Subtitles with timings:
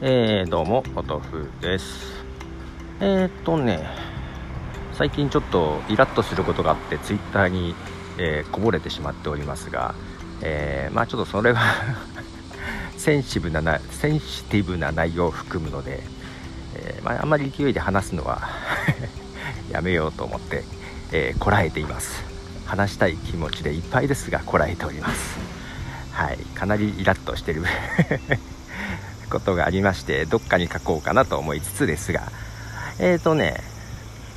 [0.00, 2.22] えー、どうも、ポトフです。
[3.00, 3.84] えー、っとね、
[4.92, 7.74] 最近ちょっとイラッとすることがあって、ツイッターに、
[8.16, 9.96] えー、こぼれてしまっておりますが、
[10.40, 11.60] えー、まあちょっとそれが
[12.96, 16.04] センシブなな、センシティブな内容を含むので、
[16.76, 18.48] えまあ、あんまり勢いで話すのは
[19.68, 20.62] やめようと思って、
[21.10, 22.22] えこらえています。
[22.66, 25.40] 話したい気持ちでいっぱいですが、こらえております。
[26.12, 27.64] はい、かなりイラッとしてる
[29.28, 32.30] ことがありましてどっかに書こうかなと思いつつですが
[32.98, 33.56] え、ー、とね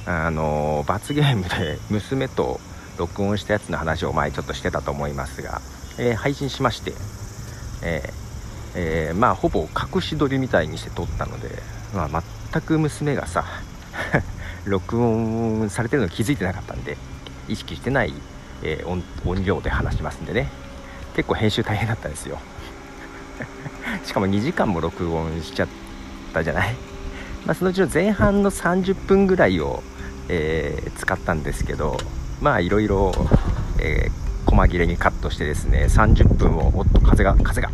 [0.05, 2.59] あの罰ゲームで娘と
[2.98, 5.62] 録音したやつの話を前ちょっとしてたと思いますが、
[5.98, 6.94] えー、配信しまして、
[7.84, 8.22] えー
[8.76, 11.50] えー、まあほぼ隠し撮りみたいにして撮ったので、
[11.94, 13.45] まあ、全く娘がさ
[14.66, 16.98] 録音されてるの気づいてなかったんで
[17.48, 18.14] 意識してない、
[18.64, 20.50] え音音量で話しますんでね。
[21.16, 22.39] 結構編集大変だったんですよ。
[24.05, 25.67] しかも2時間も録音しちゃっ
[26.34, 26.75] たじゃない、
[27.45, 29.83] まあ、そのうちの前半の30分ぐらいを、
[30.30, 31.98] えー、使ったんですけど
[32.42, 33.11] まあいろいろ
[34.45, 37.70] 細切れにカットしてですね30分をおっと風が風が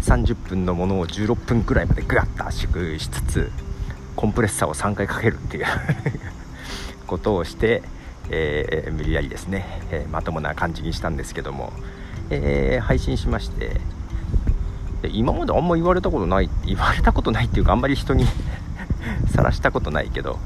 [0.00, 3.52] 30分のものを16分ぐらいまでグワッと圧縮しつつ
[4.16, 5.66] コンプレッサーを3回かけるっていう
[7.06, 7.82] ことをして、
[8.30, 11.72] えー、無理やりですね、え、まともな感じにしたんですけども、
[12.30, 13.80] え、配信しまして
[15.02, 18.24] で今まであんま言われたことない言われたことないっていうかあんまり人に
[19.34, 20.38] さらしたことないけど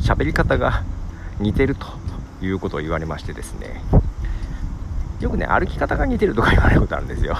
[0.00, 0.82] 喋り方が
[1.38, 1.86] 似てると
[2.44, 3.82] いうことを言われましてですね。
[5.20, 7.36] よくね歩き方が似てるとか言われることあるんですよ。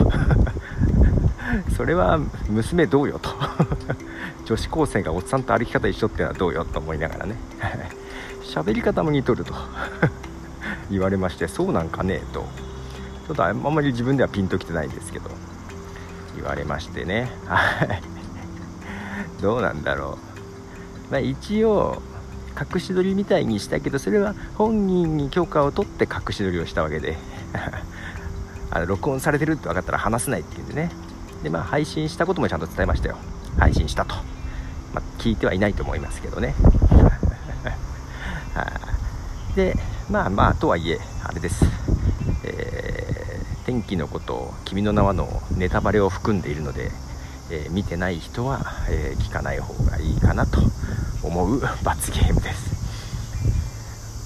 [1.77, 3.30] それは娘どうよと。
[4.47, 7.34] 女子高生がおっさんと歩き方一緒っていうのはどうよと思いながらね。
[8.44, 9.52] 喋り方も似とると。
[10.91, 12.47] 言われましてそうなんかねと。
[13.26, 15.30] ちょっとあんまり自分ではピンときてないんですけど。
[16.36, 17.30] 言われましてね。
[17.47, 18.02] はい。
[19.41, 20.19] どうなんだろ
[21.08, 22.00] う、まあ、一応
[22.75, 27.16] 隠し撮りみたいにしたけどそれは本人に許可を取って隠し撮りをしたわけで。
[28.75, 30.91] あの録音されてるって分かったら話せないっていうんでね。
[31.43, 33.16] でまあ配信したこともちゃんと伝えましたよ。
[33.59, 34.14] 配信したと、
[34.94, 36.54] まあ、聞いてはいないと思いますけどね。
[39.54, 39.76] で
[40.10, 41.66] まあまあとはいえあれです。
[43.65, 46.91] 天気のこと「君の名は」のネタバレを含んでいるので、
[47.50, 50.61] えー、見てない人は、えー、聞かない方がいいかなと
[51.23, 52.73] 思う 罰ゲームです。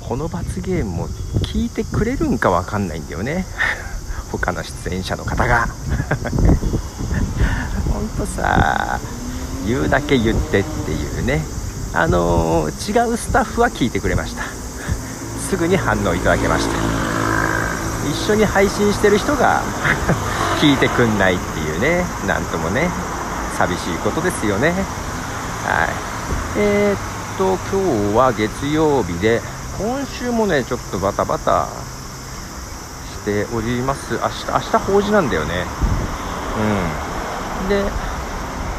[0.00, 3.44] この罰ゲームも聞いてくれるんかわかんないんだよね。
[4.30, 5.68] 他の出演者の方が。
[7.92, 9.00] ほんとさ
[9.66, 11.44] 言うだけ言ってっていうね。
[11.92, 14.66] あのー、違うスタッフは聞いてくれました。
[15.46, 16.95] すぐに反応いただけました
[18.10, 19.62] 一緒に配信してる人が
[20.60, 22.04] 聞いてくんないっていうね。
[22.26, 22.88] なんともね。
[23.58, 24.68] 寂しいことですよね。
[24.68, 25.88] はい。
[26.58, 29.42] えー、っと今日は月曜日で
[29.78, 31.66] 今週もねちょっとバタバタ
[33.12, 34.14] しております。
[34.14, 35.66] 明日明日法事なんだよね。
[37.62, 37.68] うん。
[37.68, 37.84] で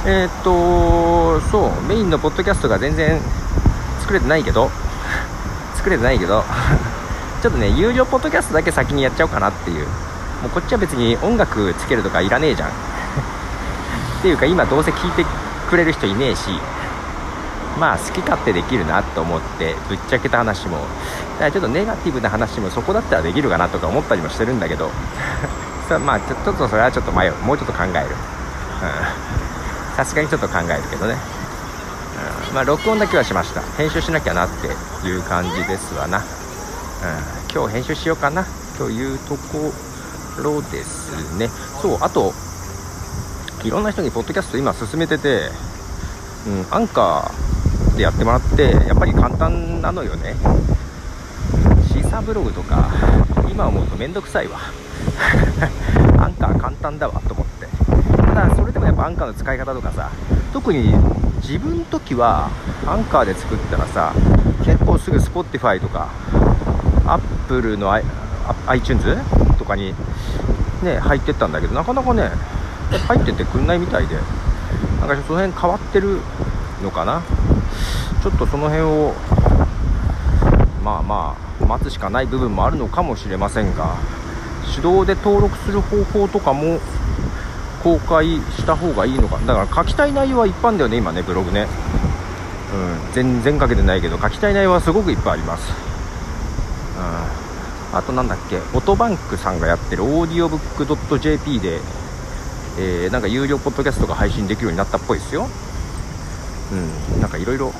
[0.05, 3.19] えー、っとそうメインのポッドキャストが全然
[3.99, 4.69] 作れてないけど
[5.75, 6.43] 作れてないけど
[7.41, 9.85] ちょっとね有料ポッドキャストだけ先にやっちゃおうかなっていう。
[10.41, 12.69] もうこっちは別に音楽つけるとかいらねえじゃん。
[14.19, 15.25] っていうか今どうせ聞いて
[15.69, 16.49] くれる人いねえし。
[17.79, 20.77] まあ好き勝手できるなと思ってぶっちゃけた話も。
[20.77, 20.81] だ
[21.39, 24.89] からちょっとネガティブな話もそこだったらできるかなとか思ったりもしてるんだけど。
[26.05, 27.33] まあちょっとそれはちょっと迷う。
[27.43, 28.15] もうちょっと考える。
[29.95, 31.17] さすがにちょっと考えるけどね、
[32.49, 33.61] うん、まあ録音だけはしました。
[33.77, 34.67] 編集しなきゃなって
[35.07, 36.21] いう感じですわな。
[36.97, 38.45] うん、今日編集しようかな。
[38.77, 39.73] というとこ
[40.41, 41.47] ろですね。
[41.81, 42.31] そうあと
[43.63, 45.49] いろんな人にポッドキャスト今進めてて、
[46.47, 50.35] うん、アンカーでやってもらってやっぱり簡単なのよね。
[51.87, 52.91] シーサーブログとか
[53.49, 54.59] 今思うとめんどくさいわ。
[56.21, 57.67] アンカー簡単だわと思って。
[58.17, 60.11] ただそれでもやっぱアンカーの使い方とかさ
[60.53, 60.93] 特に
[61.41, 62.49] 自分の時は
[62.85, 64.13] アンカーで作ったらさ
[64.63, 66.09] 結構すぐ Spotify とか
[67.07, 67.91] アップルの
[68.67, 69.17] iTunes
[69.57, 69.93] とかに
[70.83, 72.29] ね入ってったんだけどなかなかね
[73.07, 74.15] 入ってってくんないみたいで。
[74.99, 76.19] なんかその辺変わってる
[76.83, 77.21] のかな？
[78.21, 79.13] ちょっとその辺を
[80.83, 83.95] まあまあ待つしかない部分もあるのかもしれませんが
[84.75, 86.79] 手動で登録する方法とかも
[87.83, 89.37] 公開した方がいいのか。
[89.45, 91.67] だから書きたい内容はいっぱいだよね今ねブログね。
[92.73, 95.86] うん全然書けてないけど書きたい内容はすごくいっぱいあります。
[97.93, 101.79] あとなんだっけオトバンクさんがやってるオーディオブックドット .jp で
[102.79, 105.47] えー、なんか有料ポッドキャストが配信できるようになったっぽいですよ。
[106.71, 107.73] うんなんかいろいろ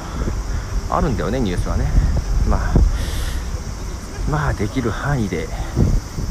[0.90, 1.86] あるんだよねニュースはね。
[2.50, 2.74] まあ
[4.32, 5.48] まあできる範囲で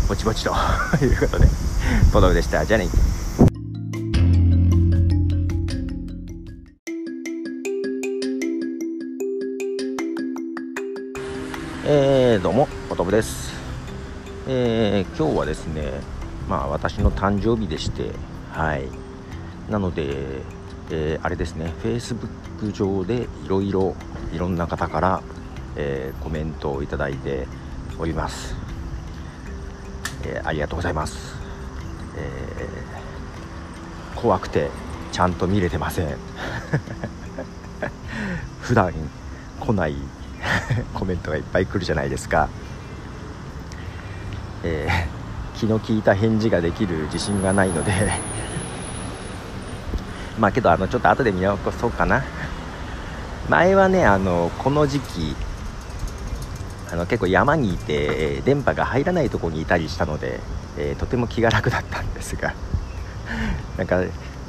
[0.08, 0.50] ぼちぼちと。
[1.00, 1.46] いうことで
[2.12, 2.66] ポトフでした。
[2.66, 2.88] じゃあね。
[11.84, 13.65] えー、どうもポトフです。
[14.48, 15.90] えー、今日はですね
[16.48, 18.12] まあ私の誕生日でして
[18.52, 18.88] はい。
[19.68, 20.42] なので、
[20.90, 23.96] えー、あれですね Facebook 上でいろいろ
[24.32, 25.20] いろんな方から、
[25.74, 27.48] えー、コメントをいただいて
[27.98, 28.54] おります、
[30.24, 31.34] えー、ありがとうございます、
[32.16, 34.70] えー、怖くて
[35.10, 36.14] ちゃんと見れてません。
[38.60, 38.92] 普段
[39.60, 39.96] 来ない
[40.94, 42.48] コメントがいっぱい来るじゃないですか、
[44.66, 45.06] えー、
[45.58, 47.92] 気の利いた返事ができる自信がないので。
[50.38, 52.22] まあけどあのちょっと後で見直そうかな。
[53.48, 55.36] 前はねあのこの時期
[56.92, 60.40] あの結構山にいて電波が入らないとこにいたりしたので、
[60.76, 62.52] えー、とても気が楽だったんですが。
[63.78, 64.00] なんか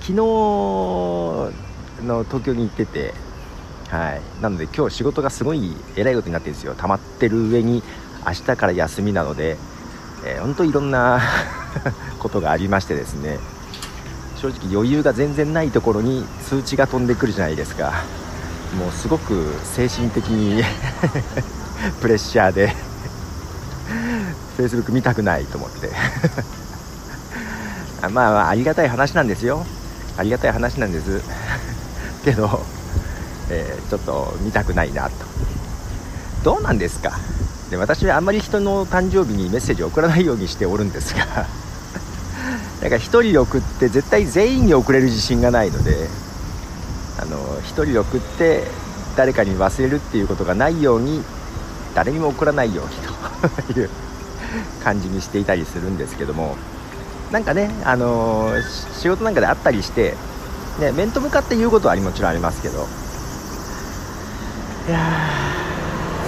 [0.01, 1.51] 昨日の
[2.25, 3.13] 東京に行ってて
[3.89, 4.21] はい。
[4.41, 6.75] なので今日仕事がすごいえらいことになってるんですよ。
[6.75, 7.81] 溜まってる上に
[8.25, 9.57] 明日から休みなので、
[10.23, 11.21] えー、本当いろんな
[12.19, 13.39] ことがありましてですね
[14.41, 18.03] 正直余裕が全然ないところに通知が飛んでくるじゃないですか。
[18.77, 20.61] もうすごく精神的に
[22.01, 22.75] プレッシャーで
[24.57, 25.89] Facebook 見たくないと思って。
[28.01, 29.65] まあまあありがたい話なんですよ。
[30.17, 31.21] ありがたい話なんです。
[32.23, 32.63] けど、
[33.49, 35.11] えー、ちょっと見たくないなと。
[36.43, 37.17] どうなんですか？
[37.69, 41.45] で私はあんまり人の誕生日にメッセージを送らないようにしておるんですが だか
[42.81, 46.09] ら1人で送って絶対全員に送れる自信がないので
[47.19, 48.67] あの1人で送って
[49.15, 51.23] 誰かに忘れるっていうことがないように
[51.95, 53.89] 誰にも送らないようにと いう
[54.83, 56.55] 感じにしていたりするんですけども
[57.31, 58.53] なんかね、あの、
[58.93, 60.13] 仕事なんかであったりして、
[60.79, 62.87] ね、面と向かって言うことはもちろんありますけど
[64.87, 64.99] いや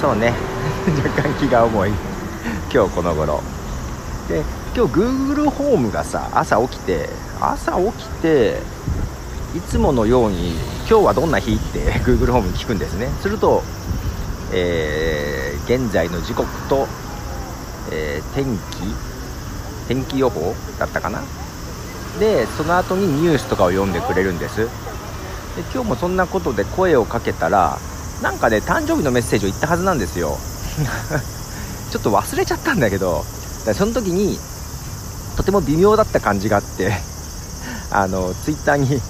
[0.01, 0.33] そうね。
[1.03, 1.89] 若干気が重い。
[2.73, 3.41] 今日この頃。
[4.27, 4.43] で
[4.75, 7.09] 今日 Google ホームがさ朝起きて
[7.41, 8.61] 朝起きて
[9.55, 10.51] いつものように
[10.87, 13.09] 今日はどんな日って Google ホームに聞くんですね。
[13.21, 13.63] すると、
[14.51, 16.87] えー、現在の時刻と、
[17.91, 18.95] えー、天気
[19.87, 21.21] 天気予報だったかな。
[22.19, 24.57] でその後にニュースとかを読んでくれるんです。
[24.57, 24.67] で
[25.73, 27.79] 今日もそんなことで声をかけたら
[28.21, 30.37] なんかね誕生日のメッセージを言ったはずなんですよ。
[31.91, 33.25] ちょっと忘れちゃったんだけど
[33.73, 34.39] その時に
[35.35, 36.93] とても微妙だった感じがあって
[37.91, 39.01] あのツイッターに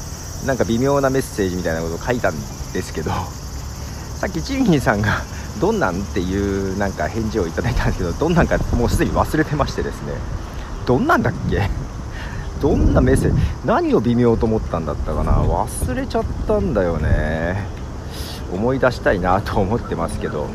[0.46, 2.36] なんか微妙なメッセージみたいなことを書いたん
[2.74, 3.12] ですけど
[4.20, 5.22] さっきチンギンさんが
[5.60, 10.14] どんなんっていうなんか返事をいただいたんですけどどんなんかもうすでに忘れてましてですね。
[10.86, 11.70] どんなんだっけ？
[12.62, 13.42] どんなメッセージ？
[13.66, 15.34] 何を微妙と思ったんだったかな？
[15.44, 17.68] 忘れちゃったんだよね。
[18.54, 20.48] 思い出したいなと思ってますけど。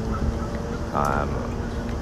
[0.94, 1.26] あ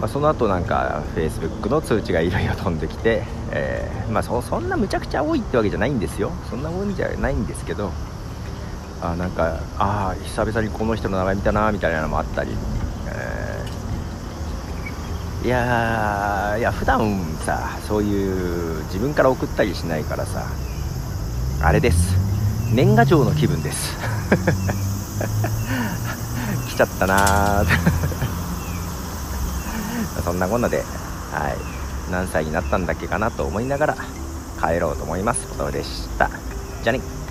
[0.03, 3.23] まあ、その後なんか Facebook の通知がいろいろ飛んできて、
[3.53, 6.33] えー、まあそ、そんなむちゃくちゃ多いってわけじゃないんですよ。
[6.51, 7.93] そんな多いんじゃないんですけど
[9.01, 12.51] あなんかああ久々にこの人の名前見たなみたいなのもあったり、
[13.09, 20.49] えー、いやいや普段さそういう自分から送ったりしないからさ
[21.63, 22.17] あれです。
[22.75, 23.97] 年賀状の気分です。
[26.69, 27.65] 来ちゃったな
[30.25, 30.83] そんなこんなで、は
[31.51, 33.97] い、何歳になったんだっけかなと思いながら
[34.61, 35.49] 帰ろうと思います。
[35.49, 36.31] ことでした。
[36.83, 37.22] じゃあね。